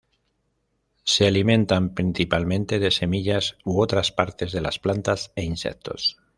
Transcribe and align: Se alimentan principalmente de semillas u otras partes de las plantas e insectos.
Se 1.03 1.27
alimentan 1.27 1.93
principalmente 1.93 2.79
de 2.79 2.89
semillas 2.89 3.59
u 3.63 3.81
otras 3.81 4.11
partes 4.11 4.51
de 4.51 4.59
las 4.59 4.79
plantas 4.79 5.31
e 5.35 5.43
insectos. 5.43 6.17